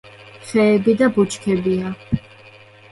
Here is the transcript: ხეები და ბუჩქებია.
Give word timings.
ხეები 0.51 0.95
და 1.03 1.11
ბუჩქებია. 1.19 1.95